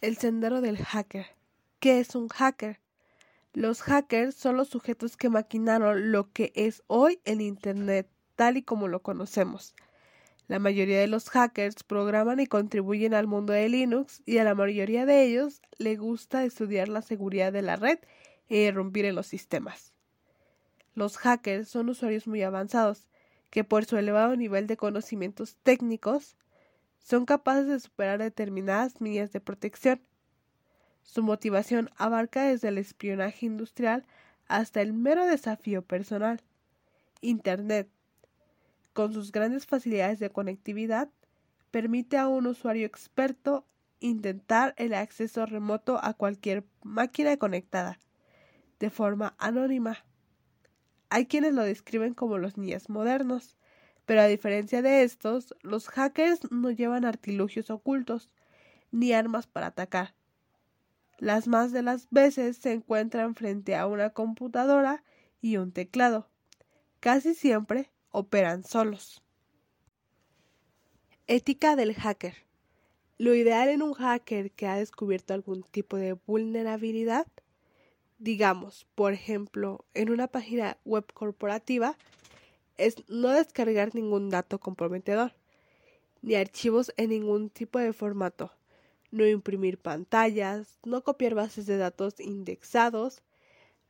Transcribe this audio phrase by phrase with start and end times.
[0.00, 1.26] El sendero del hacker.
[1.78, 2.80] ¿Qué es un hacker?
[3.52, 8.62] Los hackers son los sujetos que maquinaron lo que es hoy el Internet, tal y
[8.62, 9.74] como lo conocemos.
[10.48, 14.54] La mayoría de los hackers programan y contribuyen al mundo de Linux y a la
[14.54, 17.98] mayoría de ellos le gusta estudiar la seguridad de la red
[18.48, 19.92] e irrumpir en los sistemas.
[20.94, 23.06] Los hackers son usuarios muy avanzados
[23.50, 26.38] que por su elevado nivel de conocimientos técnicos
[27.02, 30.00] son capaces de superar determinadas medidas de protección.
[31.02, 34.04] Su motivación abarca desde el espionaje industrial
[34.46, 36.40] hasta el mero desafío personal.
[37.20, 37.88] Internet,
[38.92, 41.08] con sus grandes facilidades de conectividad,
[41.70, 43.64] permite a un usuario experto
[44.00, 47.98] intentar el acceso remoto a cualquier máquina conectada,
[48.78, 50.04] de forma anónima.
[51.10, 53.56] Hay quienes lo describen como los niños modernos,
[54.10, 58.28] pero a diferencia de estos, los hackers no llevan artilugios ocultos
[58.90, 60.16] ni armas para atacar.
[61.18, 65.04] Las más de las veces se encuentran frente a una computadora
[65.40, 66.28] y un teclado.
[66.98, 69.22] Casi siempre operan solos.
[71.28, 72.34] Ética del hacker.
[73.16, 77.28] Lo ideal en un hacker que ha descubierto algún tipo de vulnerabilidad,
[78.18, 81.96] digamos, por ejemplo, en una página web corporativa,
[82.80, 85.34] es no descargar ningún dato comprometedor,
[86.22, 88.52] ni archivos en ningún tipo de formato,
[89.10, 93.22] no imprimir pantallas, no copiar bases de datos indexados,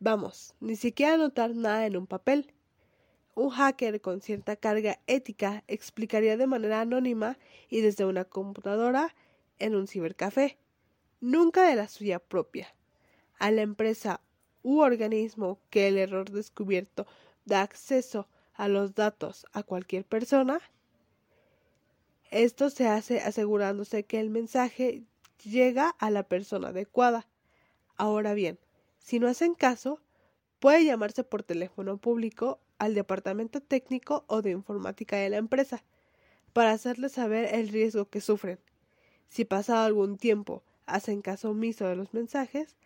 [0.00, 2.54] vamos, ni siquiera anotar nada en un papel.
[3.34, 7.36] Un hacker con cierta carga ética explicaría de manera anónima
[7.68, 9.14] y desde una computadora
[9.58, 10.56] en un cibercafé,
[11.20, 12.74] nunca de la suya propia,
[13.38, 14.22] a la empresa
[14.62, 17.06] u organismo que el error descubierto
[17.44, 18.28] da acceso
[18.58, 20.60] a los datos a cualquier persona,
[22.30, 25.04] esto se hace asegurándose que el mensaje
[25.42, 27.26] llega a la persona adecuada.
[27.96, 28.58] Ahora bien,
[28.98, 30.00] si no hacen caso,
[30.58, 35.84] puede llamarse por teléfono público al departamento técnico o de informática de la empresa
[36.52, 38.58] para hacerles saber el riesgo que sufren.
[39.28, 42.76] Si pasado algún tiempo hacen caso omiso de los mensajes,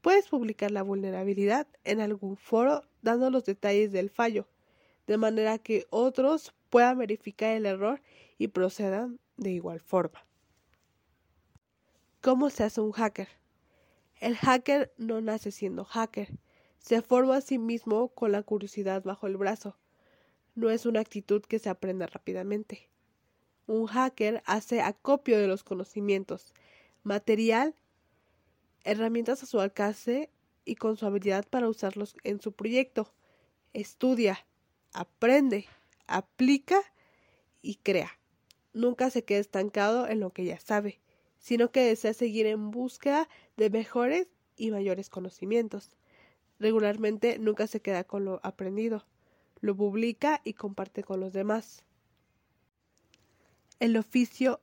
[0.00, 4.48] puedes publicar la vulnerabilidad en algún foro dando los detalles del fallo
[5.06, 8.00] de manera que otros puedan verificar el error
[8.38, 10.24] y procedan de igual forma.
[12.20, 13.28] ¿Cómo se hace un hacker?
[14.20, 16.38] El hacker no nace siendo hacker,
[16.78, 19.76] se forma a sí mismo con la curiosidad bajo el brazo.
[20.54, 22.88] No es una actitud que se aprenda rápidamente.
[23.66, 26.54] Un hacker hace acopio de los conocimientos,
[27.02, 27.74] material,
[28.84, 30.30] herramientas a su alcance
[30.64, 33.12] y con su habilidad para usarlos en su proyecto.
[33.72, 34.44] Estudia,
[34.92, 35.66] aprende,
[36.06, 36.80] aplica
[37.60, 38.18] y crea.
[38.72, 41.00] Nunca se queda estancado en lo que ya sabe,
[41.38, 45.96] sino que desea seguir en búsqueda de mejores y mayores conocimientos.
[46.58, 49.04] Regularmente nunca se queda con lo aprendido,
[49.60, 51.84] lo publica y comparte con los demás.
[53.80, 54.60] El oficio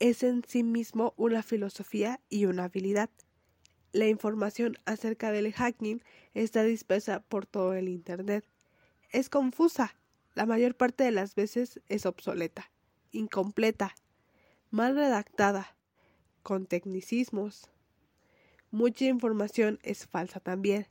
[0.00, 3.10] es en sí mismo una filosofía y una habilidad.
[3.92, 6.02] La información acerca del hacking
[6.34, 8.44] está dispersa por todo el Internet
[9.12, 9.94] es confusa.
[10.34, 12.70] La mayor parte de las veces es obsoleta,
[13.12, 13.94] incompleta,
[14.70, 15.76] mal redactada,
[16.42, 17.70] con tecnicismos.
[18.70, 20.86] Mucha información es falsa también.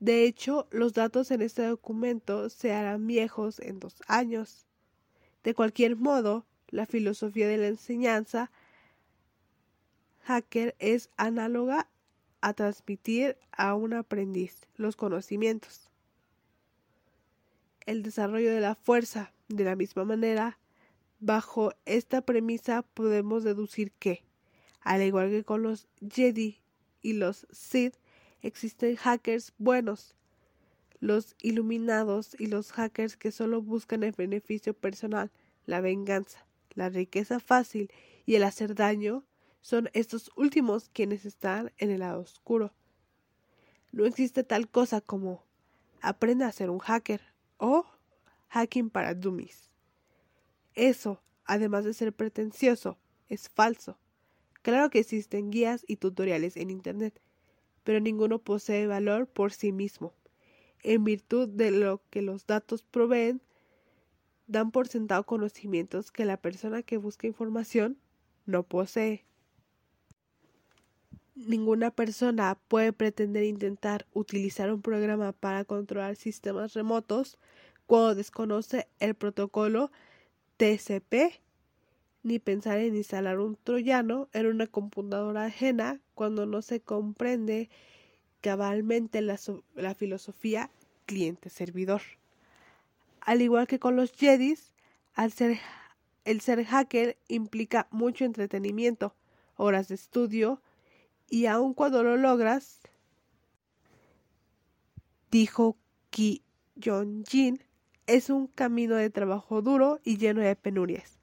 [0.00, 4.66] De hecho, los datos en este documento se harán viejos en dos años.
[5.42, 8.50] De cualquier modo, la filosofía de la enseñanza
[10.24, 11.88] hacker es análoga
[12.40, 15.90] a transmitir a un aprendiz los conocimientos
[17.86, 19.32] el desarrollo de la fuerza.
[19.48, 20.58] De la misma manera,
[21.20, 24.24] bajo esta premisa podemos deducir que,
[24.80, 26.60] al igual que con los Jedi
[27.00, 27.94] y los Sith,
[28.42, 30.16] existen hackers buenos,
[31.00, 35.30] los iluminados y los hackers que solo buscan el beneficio personal,
[35.64, 37.90] la venganza, la riqueza fácil
[38.24, 39.24] y el hacer daño,
[39.60, 42.72] son estos últimos quienes están en el lado oscuro.
[43.92, 45.44] No existe tal cosa como
[46.00, 47.86] aprenda a ser un hacker o
[48.48, 49.70] hacking para dummies.
[50.74, 52.98] Eso, además de ser pretencioso,
[53.28, 53.98] es falso.
[54.62, 57.20] Claro que existen guías y tutoriales en Internet,
[57.84, 60.12] pero ninguno posee valor por sí mismo.
[60.82, 63.40] En virtud de lo que los datos proveen,
[64.46, 67.98] dan por sentado conocimientos que la persona que busca información
[68.44, 69.24] no posee.
[71.36, 77.38] Ninguna persona puede pretender intentar utilizar un programa para controlar sistemas remotos
[77.86, 79.90] cuando desconoce el protocolo
[80.56, 81.38] TCP
[82.22, 87.68] ni pensar en instalar un troyano en una computadora ajena cuando no se comprende
[88.40, 89.36] cabalmente la,
[89.94, 90.70] filosofía
[91.04, 92.00] cliente-servidor.
[93.20, 94.72] Al igual que con los Jedis,
[96.24, 99.14] el ser hacker implica mucho entretenimiento,
[99.56, 100.62] horas de estudio,
[101.28, 102.80] y aun cuando lo logras,
[105.30, 105.76] dijo
[106.10, 106.42] Ki
[106.80, 107.60] Jong-jin,
[108.06, 111.18] es un camino de trabajo duro y lleno de penurias.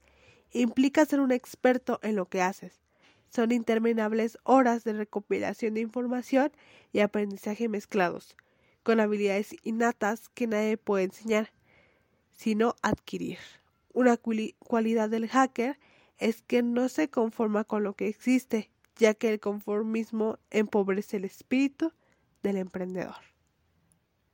[0.52, 2.82] Implica ser un experto en lo que haces.
[3.30, 6.52] Son interminables horas de recopilación de información
[6.92, 8.36] y aprendizaje mezclados,
[8.84, 11.52] con habilidades innatas que nadie puede enseñar,
[12.34, 13.40] sino adquirir.
[13.94, 15.80] Una cualidad del hacker
[16.18, 21.26] es que no se conforma con lo que existe, ya que el conformismo empobrece el
[21.26, 21.92] espíritu
[22.42, 23.33] del emprendedor.